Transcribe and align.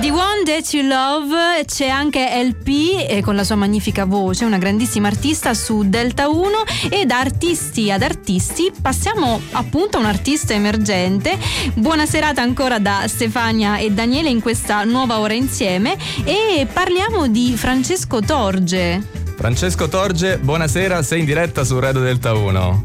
The 0.00 0.12
One 0.12 0.44
That 0.44 0.72
You 0.74 0.86
Love 0.86 1.64
c'è 1.64 1.88
anche 1.88 2.20
LP 2.44 3.04
eh, 3.08 3.20
con 3.20 3.34
la 3.34 3.42
sua 3.42 3.56
magnifica 3.56 4.04
voce, 4.04 4.44
una 4.44 4.58
grandissima 4.58 5.08
artista 5.08 5.54
su 5.54 5.88
Delta 5.88 6.28
1 6.28 6.48
e 6.88 7.04
da 7.04 7.18
artisti 7.18 7.90
ad 7.90 8.02
artisti 8.02 8.70
passiamo 8.80 9.40
appunto 9.52 9.96
a 9.96 10.00
un 10.00 10.06
artista 10.06 10.54
emergente. 10.54 11.36
Buona 11.74 12.06
serata 12.06 12.42
ancora 12.42 12.78
da 12.78 13.06
Stefania 13.08 13.78
e 13.78 13.90
Daniele 13.90 14.28
in 14.28 14.40
questa 14.40 14.84
nuova 14.84 15.18
ora 15.18 15.34
insieme 15.34 15.96
e 16.22 16.64
parliamo 16.72 17.26
di 17.26 17.56
Francesco 17.56 18.20
Torge. 18.20 19.04
Francesco 19.36 19.88
Torge, 19.88 20.38
buonasera, 20.38 21.02
sei 21.02 21.20
in 21.20 21.24
diretta 21.24 21.64
su 21.64 21.76
Radio 21.80 22.02
Delta 22.02 22.34
1. 22.34 22.82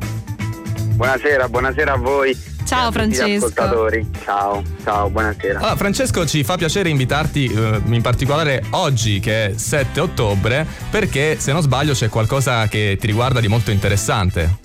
Buonasera, 0.96 1.48
buonasera 1.48 1.94
a 1.94 1.98
voi. 1.98 2.53
Ciao 2.66 2.92
Francesco. 2.92 3.46
Ascoltatori. 3.46 4.10
Ciao, 4.24 4.64
ciao, 4.84 5.10
buonasera. 5.10 5.60
Allora, 5.60 5.76
Francesco, 5.76 6.26
ci 6.26 6.44
fa 6.44 6.56
piacere 6.56 6.90
invitarti 6.90 7.46
eh, 7.46 7.82
in 7.86 8.02
particolare 8.02 8.64
oggi 8.72 9.20
che 9.20 9.46
è 9.48 9.58
7 9.58 10.00
ottobre 10.00 10.66
perché 10.90 11.40
se 11.40 11.52
non 11.52 11.62
sbaglio 11.62 11.94
c'è 11.94 12.10
qualcosa 12.10 12.68
che 12.68 12.98
ti 13.00 13.08
riguarda 13.08 13.40
di 13.40 13.48
molto 13.48 13.72
interessante. 13.72 14.60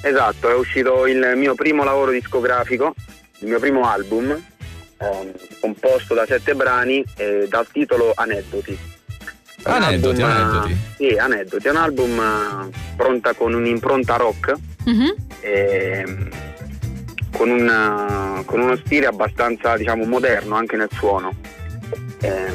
Esatto, 0.00 0.48
è 0.48 0.54
uscito 0.54 1.06
il 1.06 1.34
mio 1.36 1.54
primo 1.54 1.84
lavoro 1.84 2.10
discografico, 2.12 2.94
il 3.40 3.48
mio 3.48 3.58
primo 3.58 3.88
album, 3.88 4.30
eh, 4.30 5.32
composto 5.60 6.14
da 6.14 6.24
sette 6.26 6.54
brani 6.54 7.04
eh, 7.16 7.46
dal 7.48 7.66
titolo 7.70 8.12
Aneddoti. 8.14 8.78
Aneddoti, 9.62 10.22
album, 10.22 10.36
aneddoti. 10.36 10.76
Sì, 10.96 11.16
aneddoti. 11.16 11.66
È 11.66 11.70
un 11.70 11.76
album 11.76 12.18
uh, 12.18 12.70
pronta 12.96 13.34
con 13.34 13.54
un'impronta 13.54 14.16
rock. 14.16 14.54
Mm-hmm. 14.88 15.10
E, 15.40 16.28
con, 17.38 17.50
una, 17.50 18.42
con 18.44 18.60
uno 18.60 18.76
stile 18.76 19.06
abbastanza 19.06 19.76
diciamo, 19.76 20.04
moderno 20.04 20.56
anche 20.56 20.76
nel 20.76 20.88
suono. 20.92 21.32
Eh, 22.20 22.52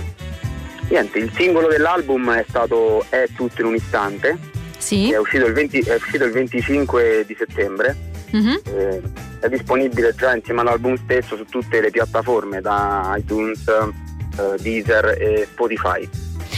niente, 0.90 1.20
il 1.20 1.32
singolo 1.34 1.70
dell'album 1.70 2.30
è 2.34 2.46
stato 2.48 3.06
È 3.10 3.26
tutto 3.34 3.62
in 3.62 3.68
un 3.68 3.76
istante, 3.76 4.38
sì. 4.78 5.10
è, 5.10 5.18
uscito 5.18 5.52
20, 5.54 5.80
è, 5.80 5.96
uscito 5.96 6.26
il 6.26 6.32
25 6.34 7.24
di 7.26 7.36
settembre, 7.38 7.96
mm-hmm. 8.36 8.56
eh, 8.66 9.02
è 9.40 9.48
disponibile 9.48 10.14
già 10.16 10.36
insieme 10.36 10.60
all'album 10.60 10.96
stesso 10.96 11.38
su 11.38 11.46
tutte 11.46 11.80
le 11.80 11.90
piattaforme, 11.90 12.60
da 12.60 13.16
iTunes, 13.18 13.66
eh, 13.68 14.62
Deezer 14.62 15.16
e 15.18 15.48
Spotify. 15.50 16.10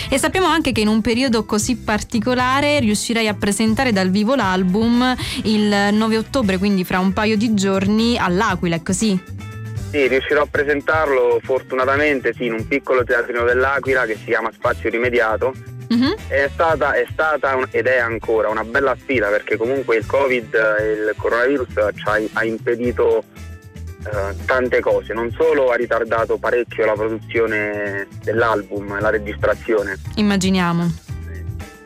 E 0.10 0.18
sappiamo 0.18 0.48
anche 0.48 0.72
che 0.72 0.82
in 0.82 0.88
un 0.88 1.02
periodo 1.02 1.46
così 1.46 1.78
particolare 1.78 2.80
riuscirai 2.80 3.28
a 3.28 3.34
presentare 3.34 3.92
dal 3.92 4.10
vivo 4.10 4.36
l'album 4.36 5.16
il 5.44 5.90
9 5.92 6.18
ottobre, 6.18 6.58
quindi 6.58 6.84
fra 6.84 7.00
un 7.00 7.12
paio 7.12 7.36
di 7.38 7.54
giorni 7.54 8.18
all'Aquila, 8.18 8.76
è 8.76 8.82
così? 8.84 9.20
Sì, 9.92 10.08
riuscirò 10.08 10.44
a 10.44 10.48
presentarlo 10.50 11.40
fortunatamente 11.42 12.34
sì, 12.34 12.46
in 12.46 12.54
un 12.54 12.68
piccolo 12.68 13.04
teatrino 13.04 13.44
dell'Aquila 13.44 14.06
che 14.06 14.16
si 14.16 14.26
chiama 14.26 14.52
Spazio 14.52 14.90
Rimediato. 14.90 15.54
Mm-hmm. 15.94 16.14
È, 16.28 16.50
stata, 16.52 16.94
è 16.94 17.06
stata 17.12 17.58
ed 17.70 17.88
è 17.88 17.98
ancora 17.98 18.50
una 18.50 18.64
bella 18.64 18.96
sfida 19.00 19.30
perché 19.30 19.56
comunque 19.56 19.98
il 19.98 20.06
Covid 20.06 20.54
e 20.80 20.92
il 20.92 21.14
coronavirus 21.16 21.68
ci 21.96 22.04
ha, 22.06 22.20
ha 22.34 22.44
impedito 22.44 23.24
eh, 24.06 24.36
tante 24.46 24.80
cose, 24.82 25.14
non 25.14 25.32
solo 25.32 25.72
ha 25.72 25.76
ritardato 25.76 26.38
parecchio 26.38 26.86
la 26.86 26.94
produzione 26.94 28.08
dell'album, 28.24 29.00
la 29.00 29.10
registrazione. 29.10 29.98
Immaginiamo. 30.16 30.94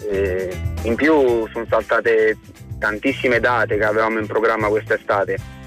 E 0.10 0.62
in 0.84 0.96
più 0.96 1.48
sono 1.52 1.66
saltate 1.70 2.38
tantissime 2.78 3.40
date 3.40 3.78
che 3.78 3.84
avevamo 3.84 4.20
in 4.20 4.26
programma 4.26 4.68
quest'estate. 4.68 5.58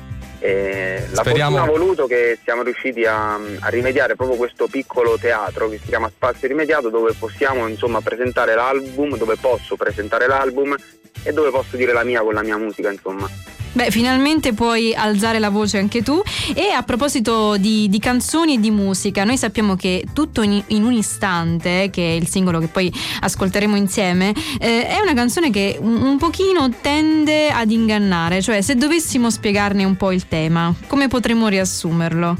E 0.40 1.06
la 1.12 1.20
Speriamo. 1.20 1.56
fortuna 1.56 1.62
ha 1.62 1.78
voluto 1.78 2.06
che 2.06 2.36
siamo 2.42 2.62
riusciti 2.62 3.04
a, 3.04 3.34
a, 3.34 3.68
rimediare 3.68 4.16
proprio 4.16 4.36
questo 4.36 4.66
piccolo 4.66 5.16
teatro 5.16 5.68
che 5.68 5.78
si 5.78 5.86
chiama 5.86 6.08
Spazio 6.08 6.48
Rimediato 6.48 6.88
dove 6.88 7.12
possiamo 7.16 7.68
insomma 7.68 8.00
presentare 8.00 8.56
l'album, 8.56 9.16
dove 9.16 9.36
posso 9.36 9.76
presentare 9.76 10.26
l'album 10.26 10.74
e 11.22 11.32
dove 11.32 11.50
posso 11.50 11.76
dire 11.76 11.92
la 11.92 12.02
mia 12.02 12.22
con 12.22 12.34
la 12.34 12.42
mia 12.42 12.56
musica 12.56 12.90
insomma. 12.90 13.28
Beh, 13.74 13.90
finalmente 13.90 14.52
puoi 14.52 14.94
alzare 14.94 15.38
la 15.38 15.48
voce 15.48 15.78
anche 15.78 16.02
tu. 16.02 16.20
E 16.54 16.70
a 16.70 16.82
proposito 16.82 17.56
di, 17.56 17.88
di 17.88 17.98
canzoni 17.98 18.56
e 18.56 18.60
di 18.60 18.70
musica, 18.70 19.24
noi 19.24 19.38
sappiamo 19.38 19.76
che 19.76 20.04
tutto 20.12 20.42
in, 20.42 20.62
in, 20.68 20.84
un 20.84 20.92
istante, 20.92 21.88
che 21.90 22.02
è 22.02 22.12
il 22.12 22.28
singolo 22.28 22.58
che 22.58 22.66
poi 22.66 22.92
ascolteremo 23.20 23.74
insieme, 23.74 24.34
eh, 24.60 24.86
è 24.86 25.00
una 25.00 25.14
canzone 25.14 25.50
che 25.50 25.78
un, 25.80 26.02
un 26.02 26.18
pochino 26.18 26.68
tende 26.82 27.48
ad 27.48 27.70
ingannare. 27.70 28.42
Cioè, 28.42 28.60
se 28.60 28.74
dovessimo 28.74 29.30
spiegarne 29.30 29.84
un 29.84 29.96
po' 29.96 30.12
il 30.12 30.28
tema, 30.28 30.74
come 30.86 31.08
potremmo 31.08 31.48
riassumerlo? 31.48 32.36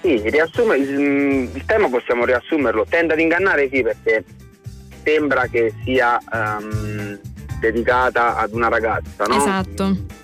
Sì, 0.00 0.20
riassume, 0.28 0.76
il, 0.76 1.50
il 1.54 1.62
tema 1.66 1.88
possiamo 1.88 2.24
riassumerlo. 2.24 2.86
Tende 2.88 3.14
ad 3.14 3.18
ingannare, 3.18 3.68
sì, 3.72 3.82
perché 3.82 4.24
sembra 5.02 5.46
che 5.46 5.74
sia 5.84 6.20
um, 6.32 7.18
dedicata 7.58 8.36
ad 8.36 8.52
una 8.52 8.68
ragazza, 8.68 9.24
no? 9.24 9.36
Esatto 9.36 10.20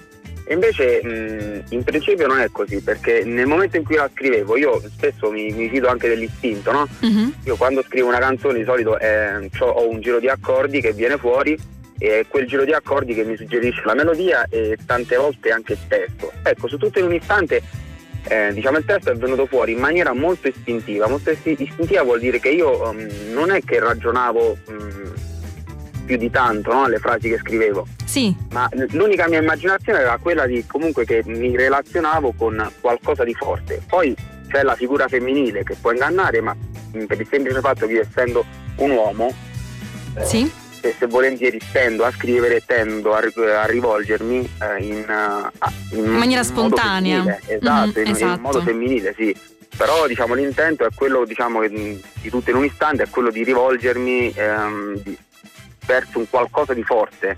e 0.51 0.55
invece 0.55 1.03
mh, 1.05 1.75
in 1.75 1.85
principio 1.85 2.27
non 2.27 2.41
è 2.41 2.49
così, 2.51 2.81
perché 2.81 3.23
nel 3.23 3.45
momento 3.45 3.77
in 3.77 3.85
cui 3.85 3.97
la 3.97 4.09
scrivevo, 4.11 4.57
io 4.57 4.81
spesso 4.89 5.31
mi, 5.31 5.53
mi 5.53 5.69
fido 5.69 5.89
anche 5.89 6.09
dell'istinto, 6.09 6.73
no? 6.73 6.89
Uh-huh. 7.01 7.35
Io 7.45 7.57
quando 7.57 7.83
scrivo 7.83 8.09
una 8.09 8.19
canzone 8.19 8.57
di 8.57 8.65
solito 8.65 8.99
eh, 8.99 9.51
ho 9.59 9.87
un 9.87 10.01
giro 10.01 10.19
di 10.19 10.29
accordi 10.31 10.81
che 10.81 10.95
viene 10.95 11.19
fuori 11.19 11.55
e 11.99 12.21
è 12.21 12.27
quel 12.27 12.47
giro 12.47 12.65
di 12.65 12.73
accordi 12.73 13.13
che 13.13 13.25
mi 13.25 13.37
suggerisce 13.37 13.83
la 13.85 13.95
melodia 13.95 14.47
e 14.49 14.79
tante 14.87 15.17
volte 15.17 15.51
anche 15.51 15.75
il 15.75 15.81
testo. 15.87 16.33
Ecco, 16.43 16.67
su 16.67 16.79
tutto 16.79 16.99
in 16.99 17.05
un 17.05 17.15
istante 17.15 17.61
eh, 18.29 18.51
diciamo 18.53 18.79
il 18.79 18.85
testo 18.85 19.11
è 19.11 19.15
venuto 19.17 19.45
fuori 19.45 19.73
in 19.73 19.81
maniera 19.81 20.15
molto 20.15 20.49
istintiva. 20.49 21.09
Molto 21.09 21.31
istintiva 21.31 22.03
vuol 22.03 22.21
dire 22.21 22.41
che 22.41 22.49
io 22.49 22.89
um, 22.89 23.07
non 23.33 23.51
è 23.51 23.61
che 23.63 23.79
ragionavo 23.81 24.57
um, 24.69 24.88
più 26.09 26.17
di 26.17 26.31
tanto 26.31 26.73
no? 26.73 26.89
le 26.89 26.99
frasi 26.99 27.29
che 27.29 27.37
scrivevo. 27.37 27.87
Sì. 28.07 28.35
Ma 28.53 28.67
l'unica 28.93 29.29
mia 29.29 29.41
immaginazione 29.41 29.99
era 29.99 30.17
quella 30.17 30.47
di 30.47 30.65
comunque 30.67 31.05
che 31.05 31.23
mi 31.27 31.55
relazionavo 31.55 32.33
con 32.33 32.73
qualcosa 32.81 33.25
di 33.25 33.35
forte. 33.35 33.83
Poi 33.87 34.17
c'è 34.49 34.63
la 34.63 34.75
figura 34.75 35.07
femminile 35.07 35.63
che 35.63 35.77
può 35.79 35.93
ingannare, 35.93 36.41
ma 36.41 36.57
per 37.07 37.21
il 37.21 37.29
semplice 37.29 37.61
fatto 37.61 37.87
che 37.87 37.93
io 37.93 38.01
essendo 38.01 38.43
un 38.77 38.91
uomo, 38.91 39.35
eh, 40.15 40.25
sì. 40.25 40.51
eh, 40.81 40.95
se 40.99 41.07
volentieri 41.07 41.61
tendo 41.71 42.05
a 42.05 42.11
scrivere, 42.11 42.63
tendo 42.65 43.13
a, 43.13 43.21
a 43.61 43.67
rivolgermi 43.67 44.51
eh, 44.63 44.83
in, 44.83 45.05
uh, 45.07 45.95
in, 45.95 46.05
in, 46.05 46.11
maniera 46.13 46.43
spontanea. 46.43 47.39
Esatto, 47.45 47.99
mm-hmm, 47.99 48.07
in, 48.07 48.15
esatto, 48.15 48.35
in 48.37 48.41
modo 48.41 48.63
femminile, 48.63 49.15
sì 49.15 49.37
però 49.77 50.09
diciamo, 50.09 50.35
l'intento 50.35 50.85
è 50.85 50.89
quello 50.93 51.25
diciamo, 51.25 51.65
di 51.69 52.03
tutto 52.29 52.51
in 52.51 52.57
un 52.57 52.65
istante 52.65 53.05
è 53.05 53.09
quello 53.09 53.31
di 53.31 53.45
rivolgermi 53.45 54.33
ehm, 54.35 54.97
di, 54.97 55.17
verso 55.88 56.19
un 56.19 56.28
qualcosa 56.28 56.75
di 56.75 56.82
forte. 56.82 57.37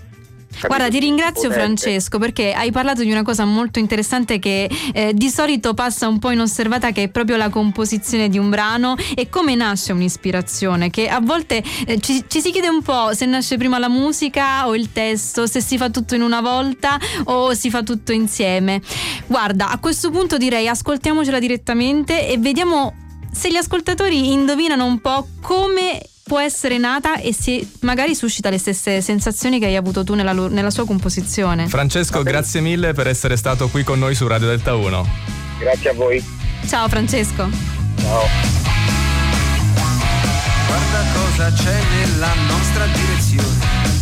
Guarda, 0.67 0.89
ti 0.89 0.99
ringrazio 0.99 1.49
potente. 1.49 1.81
Francesco 1.81 2.19
perché 2.19 2.51
hai 2.51 2.71
parlato 2.71 3.01
di 3.01 3.09
una 3.09 3.23
cosa 3.23 3.45
molto 3.45 3.79
interessante 3.79 4.37
che 4.37 4.69
eh, 4.93 5.13
di 5.13 5.29
solito 5.29 5.73
passa 5.73 6.07
un 6.07 6.19
po' 6.19 6.29
inosservata, 6.29 6.91
che 6.91 7.03
è 7.03 7.07
proprio 7.07 7.37
la 7.37 7.49
composizione 7.49 8.29
di 8.29 8.37
un 8.37 8.49
brano 8.49 8.95
e 9.15 9.29
come 9.29 9.55
nasce 9.55 9.91
un'ispirazione, 9.93 10.89
che 10.89 11.07
a 11.07 11.19
volte 11.19 11.63
eh, 11.87 11.99
ci, 11.99 12.25
ci, 12.27 12.41
si 12.41 12.51
chiede 12.51 12.67
un 12.67 12.83
po' 12.83 13.13
se 13.13 13.25
nasce 13.25 13.57
prima 13.57 13.79
la 13.79 13.89
musica 13.89 14.67
o 14.67 14.75
il 14.75 14.91
testo, 14.91 15.47
se 15.47 15.61
si 15.61 15.77
fa 15.77 15.89
tutto 15.89 16.13
in 16.13 16.21
una 16.21 16.41
volta 16.41 16.99
o 17.23 17.53
si 17.53 17.69
fa 17.71 17.81
tutto 17.81 18.11
insieme. 18.11 18.81
Guarda, 19.25 19.69
a 19.69 19.79
questo 19.79 20.11
punto 20.11 20.37
direi 20.37 20.67
ascoltiamocela 20.67 21.39
direttamente 21.39 22.27
e 22.27 22.37
vediamo 22.37 22.93
se 23.31 23.49
gli 23.49 23.55
ascoltatori 23.55 24.31
indovinano 24.31 24.85
un 24.85 24.99
po' 24.99 25.27
come 25.41 26.01
può 26.31 26.39
essere 26.39 26.77
nata 26.77 27.19
e 27.19 27.33
se 27.33 27.67
magari 27.81 28.15
suscita 28.15 28.49
le 28.49 28.57
stesse 28.57 29.01
sensazioni 29.01 29.59
che 29.59 29.65
hai 29.65 29.75
avuto 29.75 30.05
tu 30.05 30.13
nella, 30.13 30.31
nella 30.31 30.69
sua 30.69 30.85
composizione. 30.85 31.67
Francesco, 31.67 32.23
grazie 32.23 32.61
mille 32.61 32.93
per 32.93 33.07
essere 33.07 33.35
stato 33.35 33.67
qui 33.67 33.83
con 33.83 33.99
noi 33.99 34.15
su 34.15 34.25
Radio 34.27 34.47
Delta 34.47 34.73
1. 34.73 35.07
Grazie 35.59 35.89
a 35.89 35.93
voi. 35.93 36.23
Ciao 36.65 36.87
Francesco. 36.87 37.49
Ciao. 37.99 38.23
Guarda 40.67 41.03
cosa 41.13 41.51
c'è 41.51 41.81
nella 41.99 42.33
nostra 42.47 42.85
direzione 42.85 44.00